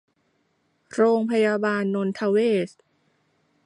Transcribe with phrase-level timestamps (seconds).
[0.93, 2.69] โรงพยาบาลนนทเวช